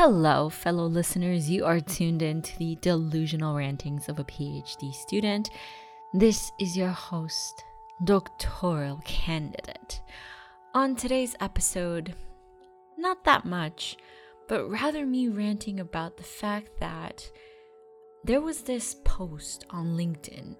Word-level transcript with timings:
Hello, 0.00 0.48
fellow 0.48 0.86
listeners. 0.86 1.50
You 1.50 1.64
are 1.64 1.80
tuned 1.80 2.22
in 2.22 2.40
to 2.42 2.56
the 2.56 2.76
delusional 2.80 3.56
rantings 3.56 4.08
of 4.08 4.20
a 4.20 4.24
PhD 4.24 4.94
student. 4.94 5.50
This 6.14 6.52
is 6.60 6.76
your 6.76 6.90
host, 6.90 7.64
doctoral 8.04 9.00
candidate. 9.04 10.00
On 10.72 10.94
today's 10.94 11.34
episode, 11.40 12.14
not 12.96 13.24
that 13.24 13.44
much, 13.44 13.96
but 14.46 14.70
rather 14.70 15.04
me 15.04 15.26
ranting 15.26 15.80
about 15.80 16.16
the 16.16 16.22
fact 16.22 16.78
that 16.78 17.28
there 18.22 18.40
was 18.40 18.62
this 18.62 18.94
post 19.04 19.66
on 19.70 19.96
LinkedIn 19.96 20.54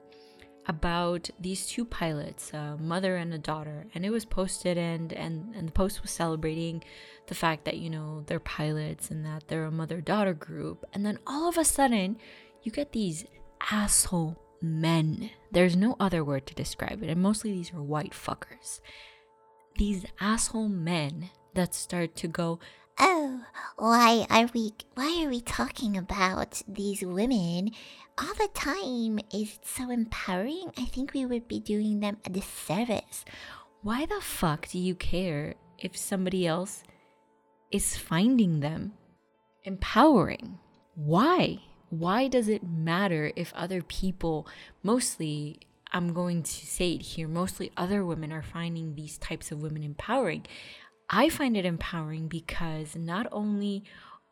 about 0.69 1.31
these 1.41 1.67
two 1.67 1.85
pilots, 1.85 2.53
a 2.53 2.77
mother 2.79 3.17
and 3.17 3.33
a 3.33 3.39
daughter, 3.39 3.87
and 3.95 4.05
it 4.05 4.11
was 4.11 4.25
posted 4.27 4.77
and 4.77 5.13
and 5.13 5.55
and 5.55 5.69
the 5.69 5.73
post 5.73 6.03
was 6.03 6.11
celebrating 6.11 6.85
the 7.27 7.35
fact 7.35 7.65
that 7.65 7.79
you 7.79 7.89
know 7.89 8.23
they're 8.27 8.39
pilots 8.39 9.11
and 9.11 9.25
that 9.25 9.49
they're 9.49 9.65
a 9.65 9.71
mother-daughter 9.71 10.35
group, 10.35 10.85
and 10.93 11.05
then 11.05 11.19
all 11.27 11.49
of 11.49 11.57
a 11.57 11.65
sudden 11.65 12.19
you 12.63 12.71
get 12.71 12.93
these 12.93 13.25
asshole 13.73 14.39
men. 14.61 15.31
There's 15.51 15.77
no 15.77 15.97
other 15.99 16.23
word 16.23 16.47
to 16.47 16.55
describe 16.55 17.03
it, 17.03 17.09
and 17.09 17.23
mostly 17.23 17.53
these 17.53 17.73
are 17.73 17.83
white 17.83 18.13
fuckers. 18.13 18.81
These 19.77 20.05
asshole 20.21 20.69
men 20.69 21.31
that 21.55 21.75
start 21.75 22.15
to 22.17 22.29
go, 22.29 22.59
Oh, 23.01 23.43
why 23.77 24.27
are 24.29 24.49
we 24.53 24.73
why 24.95 25.23
are 25.25 25.29
we 25.29 25.41
talking 25.41 25.97
about 25.97 26.63
these 26.67 27.03
women 27.03 27.71
all 28.19 28.35
the 28.35 28.49
time? 28.55 29.21
Is 29.33 29.55
it 29.55 29.67
so 29.67 29.91
empowering? 29.91 30.73
I 30.77 30.87
think 30.87 31.13
we 31.13 31.25
would 31.25 31.47
be 31.47 31.61
doing 31.61 32.01
them 32.01 32.17
a 32.27 32.31
disservice. 32.31 33.25
Why 33.83 34.05
the 34.05 34.21
fuck 34.21 34.69
do 34.69 34.79
you 34.79 34.97
care 34.97 35.55
if 35.79 35.97
somebody 35.97 36.45
else 36.45 36.83
is 37.71 37.97
finding 37.97 38.61
them 38.61 38.95
empowering? 39.63 40.59
Why? 40.97 41.61
Why 41.91 42.27
does 42.27 42.49
it 42.49 42.65
matter 42.65 43.33
if 43.37 43.55
other 43.55 43.81
people, 43.81 44.49
mostly, 44.83 45.61
I'm 45.93 46.13
going 46.13 46.43
to 46.43 46.51
say 46.67 46.95
it 46.95 47.03
here, 47.03 47.29
mostly 47.29 47.71
other 47.77 48.05
women 48.05 48.33
are 48.33 48.43
finding 48.43 48.95
these 48.95 49.19
types 49.19 49.53
of 49.53 49.63
women 49.63 49.85
empowering? 49.85 50.47
I 51.11 51.29
find 51.29 51.57
it 51.57 51.65
empowering 51.65 52.29
because 52.29 52.95
not 52.95 53.27
only 53.33 53.85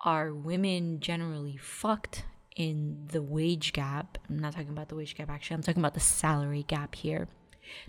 are 0.02 0.32
women 0.32 1.00
generally 1.00 1.56
fucked 1.56 2.24
in 2.54 3.06
the 3.10 3.22
wage 3.22 3.72
gap, 3.72 4.18
I'm 4.28 4.38
not 4.38 4.52
talking 4.52 4.70
about 4.70 4.88
the 4.88 4.96
wage 4.96 5.16
gap 5.16 5.30
actually, 5.30 5.54
I'm 5.54 5.62
talking 5.62 5.80
about 5.80 5.94
the 5.94 6.00
salary 6.00 6.64
gap 6.66 6.94
here. 6.94 7.28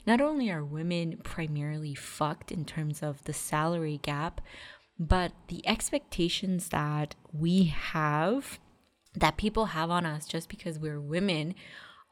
Not 0.05 0.21
only 0.21 0.49
are 0.49 0.63
women 0.63 1.19
primarily 1.23 1.95
fucked 1.95 2.51
in 2.51 2.65
terms 2.65 3.03
of 3.03 3.23
the 3.25 3.33
salary 3.33 3.99
gap, 4.01 4.41
but 4.99 5.31
the 5.49 5.65
expectations 5.67 6.69
that 6.69 7.15
we 7.31 7.65
have, 7.65 8.59
that 9.13 9.37
people 9.37 9.67
have 9.67 9.91
on 9.91 10.05
us 10.05 10.25
just 10.25 10.49
because 10.49 10.79
we're 10.79 10.99
women, 10.99 11.53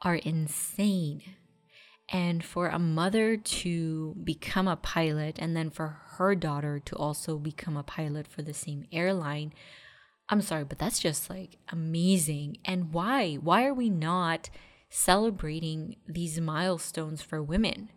are 0.02 0.16
insane. 0.16 1.22
And 2.08 2.44
for 2.44 2.68
a 2.68 2.78
mother 2.78 3.36
to 3.36 4.14
become 4.22 4.68
a 4.68 4.76
pilot 4.76 5.38
and 5.40 5.56
then 5.56 5.70
for 5.70 5.98
her 6.16 6.34
daughter 6.36 6.78
to 6.84 6.96
also 6.96 7.36
become 7.36 7.76
a 7.76 7.82
pilot 7.82 8.28
for 8.28 8.42
the 8.42 8.54
same 8.54 8.84
airline, 8.92 9.52
I'm 10.28 10.40
sorry, 10.40 10.64
but 10.64 10.78
that's 10.78 11.00
just 11.00 11.28
like 11.28 11.58
amazing. 11.70 12.58
And 12.64 12.92
why? 12.92 13.34
Why 13.34 13.64
are 13.66 13.74
we 13.74 13.90
not 13.90 14.50
celebrating 14.88 15.96
these 16.08 16.40
milestones 16.40 17.22
for 17.22 17.42
women? 17.42 17.90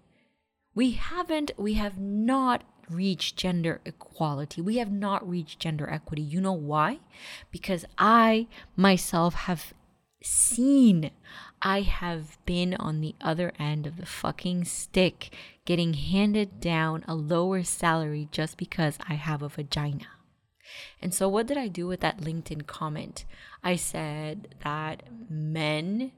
We 0.74 0.92
haven't, 0.92 1.52
we 1.58 1.74
have 1.76 2.00
not 2.00 2.64
reached 2.90 3.38
gender 3.38 3.82
equality. 3.86 4.62
We 4.62 4.78
have 4.78 4.92
not 4.92 5.28
reached 5.28 5.60
gender 5.60 5.90
equity. 5.90 6.22
You 6.22 6.42
know 6.42 6.54
why? 6.54 7.00
Because 7.52 7.86
I 7.98 8.48
myself 8.76 9.34
have 9.34 9.74
seen 10.22 11.12
I 11.62 11.82
have 11.82 12.38
been 12.46 12.74
on 12.76 13.02
the 13.02 13.16
other 13.22 13.52
end 13.60 13.86
of 13.86 13.98
the 13.98 14.06
fucking 14.06 14.66
stick, 14.66 15.34
getting 15.66 15.94
handed 15.94 16.60
down 16.60 17.04
a 17.08 17.16
lower 17.16 17.64
salary 17.64 18.30
just 18.32 18.58
because 18.58 18.98
I 19.08 19.16
have 19.16 19.42
a 19.42 19.50
vagina. 19.50 20.08
And 21.02 21.14
so, 21.14 21.28
what 21.28 21.48
did 21.48 21.58
I 21.58 21.68
do 21.68 21.88
with 21.88 22.00
that 22.02 22.20
LinkedIn 22.20 22.68
comment? 22.68 23.26
I 23.64 23.76
said 23.76 24.56
that 24.64 25.04
men 25.30 26.12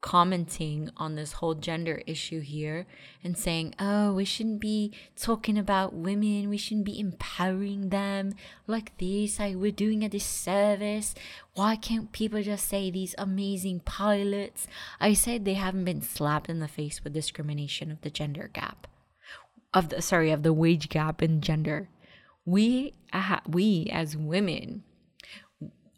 commenting 0.00 0.90
on 0.96 1.14
this 1.14 1.34
whole 1.34 1.54
gender 1.54 2.02
issue 2.06 2.40
here 2.40 2.86
and 3.22 3.36
saying, 3.36 3.74
oh, 3.78 4.14
we 4.14 4.24
shouldn't 4.24 4.60
be 4.60 4.92
talking 5.16 5.58
about 5.58 5.92
women, 5.92 6.48
we 6.48 6.56
shouldn't 6.56 6.86
be 6.86 6.98
empowering 6.98 7.90
them 7.90 8.32
like 8.66 8.96
this, 8.98 9.38
like 9.38 9.56
we're 9.56 9.70
doing 9.70 10.02
a 10.02 10.08
disservice. 10.08 11.14
Why 11.54 11.76
can't 11.76 12.12
people 12.12 12.42
just 12.42 12.68
say 12.68 12.90
these 12.90 13.14
amazing 13.18 13.80
pilots? 13.80 14.66
I 15.00 15.12
said 15.12 15.44
they 15.44 15.54
haven't 15.54 15.84
been 15.84 16.02
slapped 16.02 16.48
in 16.48 16.60
the 16.60 16.68
face 16.68 17.04
with 17.04 17.12
discrimination 17.12 17.90
of 17.90 18.00
the 18.00 18.10
gender 18.10 18.50
gap. 18.52 18.86
Of 19.72 19.90
the 19.90 20.02
sorry, 20.02 20.32
of 20.32 20.42
the 20.42 20.52
wage 20.52 20.88
gap 20.88 21.22
in 21.22 21.40
gender. 21.40 21.88
We 22.44 22.94
uh, 23.12 23.38
we 23.46 23.88
as 23.92 24.16
women 24.16 24.82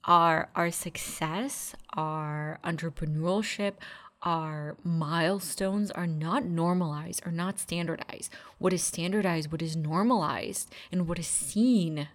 our 0.04 0.48
our 0.54 0.70
success, 0.70 1.74
our 1.94 2.58
entrepreneurship, 2.64 3.74
our 4.22 4.76
milestones 4.84 5.90
are 5.90 6.06
not 6.06 6.44
normalized 6.44 7.22
are 7.26 7.32
not 7.32 7.58
standardized. 7.58 8.32
What 8.58 8.72
is 8.72 8.82
standardized, 8.82 9.50
what 9.50 9.62
is 9.62 9.76
normalized, 9.76 10.72
and 10.90 11.08
what 11.08 11.18
is 11.18 11.26
seen 11.26 12.08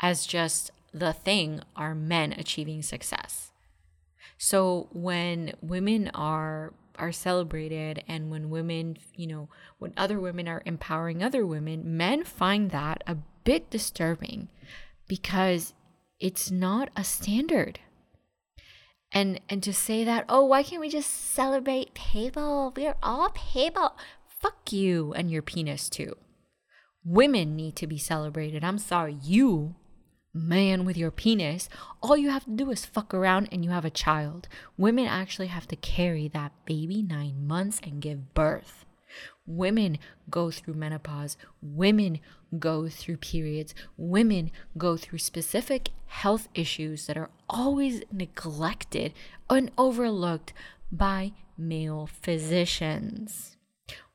as 0.00 0.26
just 0.26 0.70
the 0.92 1.12
thing 1.12 1.60
are 1.74 1.94
men 1.94 2.32
achieving 2.32 2.82
success. 2.82 3.50
So 4.38 4.88
when 4.92 5.52
women 5.60 6.10
are 6.14 6.72
are 6.98 7.12
celebrated 7.12 8.02
and 8.08 8.30
when 8.30 8.48
women, 8.48 8.96
you 9.14 9.26
know, 9.26 9.48
when 9.78 9.92
other 9.96 10.18
women 10.18 10.48
are 10.48 10.62
empowering 10.64 11.22
other 11.22 11.46
women, 11.46 11.96
men 11.96 12.24
find 12.24 12.70
that 12.70 13.04
a 13.06 13.16
bit 13.44 13.68
disturbing 13.68 14.48
because 15.06 15.74
it's 16.20 16.50
not 16.50 16.90
a 16.96 17.04
standard. 17.04 17.80
And 19.12 19.40
and 19.48 19.62
to 19.62 19.72
say 19.72 20.04
that 20.04 20.24
oh 20.28 20.44
why 20.44 20.62
can't 20.62 20.80
we 20.80 20.88
just 20.88 21.10
celebrate 21.10 21.94
people 21.94 22.72
we're 22.76 22.96
all 23.02 23.30
people 23.30 23.96
fuck 24.26 24.72
you 24.72 25.12
and 25.14 25.30
your 25.30 25.42
penis 25.42 25.88
too. 25.88 26.16
Women 27.04 27.54
need 27.54 27.76
to 27.76 27.86
be 27.86 27.98
celebrated. 27.98 28.64
I'm 28.64 28.78
sorry 28.78 29.16
you 29.22 29.76
man 30.34 30.84
with 30.84 30.98
your 30.98 31.10
penis 31.10 31.66
all 32.02 32.14
you 32.14 32.28
have 32.28 32.44
to 32.44 32.50
do 32.50 32.70
is 32.70 32.84
fuck 32.84 33.14
around 33.14 33.48
and 33.50 33.64
you 33.64 33.70
have 33.70 33.84
a 33.84 33.90
child. 33.90 34.48
Women 34.76 35.06
actually 35.06 35.46
have 35.46 35.68
to 35.68 35.76
carry 35.76 36.28
that 36.28 36.52
baby 36.66 37.02
nine 37.02 37.46
months 37.46 37.80
and 37.82 38.02
give 38.02 38.34
birth 38.34 38.84
Women 39.46 39.98
go 40.28 40.50
through 40.50 40.74
menopause. 40.74 41.36
Women 41.62 42.20
go 42.58 42.88
through 42.88 43.18
periods. 43.18 43.74
Women 43.96 44.50
go 44.76 44.96
through 44.96 45.18
specific 45.18 45.90
health 46.06 46.48
issues 46.54 47.06
that 47.06 47.16
are 47.16 47.30
always 47.48 48.02
neglected 48.12 49.12
and 49.48 49.70
overlooked 49.78 50.52
by 50.90 51.32
male 51.56 52.06
physicians. 52.06 53.56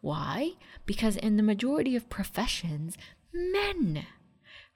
Why? 0.01 0.53
Because 0.85 1.15
in 1.15 1.37
the 1.37 1.43
majority 1.43 1.95
of 1.95 2.09
professions, 2.09 2.97
men 3.33 4.05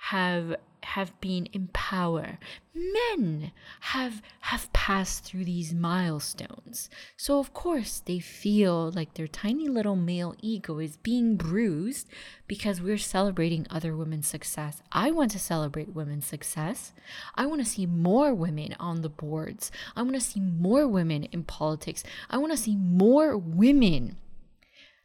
have 0.10 0.56
have 0.86 1.20
been 1.20 1.48
in 1.48 1.68
power. 1.74 2.38
Men 2.74 3.52
have 3.82 4.22
have 4.42 4.72
passed 4.74 5.24
through 5.24 5.46
these 5.46 5.74
milestones. 5.74 6.90
So 7.18 7.40
of 7.40 7.54
course 7.54 8.02
they 8.06 8.20
feel 8.20 8.92
like 8.92 9.14
their 9.14 9.28
tiny 9.28 9.68
little 9.68 9.96
male 9.96 10.36
ego 10.42 10.80
is 10.80 10.98
being 10.98 11.36
bruised 11.36 12.08
because 12.48 12.82
we're 12.82 12.98
celebrating 12.98 13.66
other 13.70 13.96
women's 13.96 14.28
success. 14.28 14.82
I 14.92 15.12
want 15.12 15.32
to 15.32 15.40
celebrate 15.40 15.96
women's 15.96 16.26
success. 16.26 16.94
I 17.36 17.46
want 17.46 17.62
to 17.64 17.70
see 17.70 17.86
more 17.86 18.34
women 18.34 18.76
on 18.80 19.02
the 19.02 19.10
boards. 19.10 19.72
I 19.96 20.02
want 20.04 20.16
to 20.16 20.22
see 20.22 20.40
more 20.40 20.88
women 20.88 21.24
in 21.26 21.44
politics. 21.44 22.04
I 22.30 22.38
want 22.38 22.52
to 22.52 22.58
see 22.58 22.76
more 22.76 23.38
women 23.38 24.18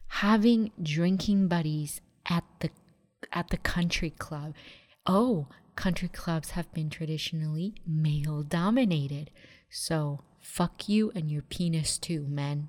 having 0.08 0.72
drinking 0.82 1.48
buddies 1.48 2.00
at 2.26 2.44
the 2.60 2.70
at 3.32 3.48
the 3.50 3.56
country 3.56 4.10
club. 4.10 4.54
Oh, 5.06 5.46
country 5.76 6.08
clubs 6.08 6.50
have 6.50 6.72
been 6.72 6.90
traditionally 6.90 7.74
male 7.86 8.42
dominated. 8.42 9.30
So, 9.70 10.20
fuck 10.40 10.88
you 10.88 11.12
and 11.14 11.30
your 11.30 11.42
penis 11.42 11.98
too, 11.98 12.26
men. 12.28 12.68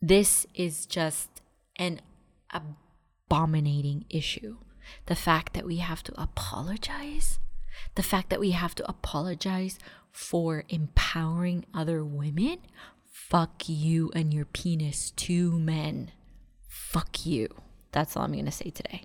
This 0.00 0.46
is 0.54 0.86
just 0.86 1.42
an 1.76 2.00
abominating 2.50 4.04
issue. 4.08 4.58
The 5.06 5.16
fact 5.16 5.54
that 5.54 5.66
we 5.66 5.76
have 5.76 6.02
to 6.04 6.20
apologize, 6.20 7.40
the 7.94 8.02
fact 8.02 8.30
that 8.30 8.40
we 8.40 8.52
have 8.52 8.74
to 8.76 8.88
apologize 8.88 9.78
for 10.18 10.64
empowering 10.68 11.64
other 11.72 12.04
women. 12.04 12.58
Fuck 13.10 13.68
you 13.68 14.10
and 14.14 14.32
your 14.32 14.44
penis 14.44 15.12
too, 15.12 15.58
men. 15.58 16.10
Fuck 16.68 17.26
you. 17.26 17.48
That's 17.92 18.16
all 18.16 18.24
I'm 18.24 18.32
going 18.32 18.44
to 18.44 18.50
say 18.50 18.70
today. 18.70 19.04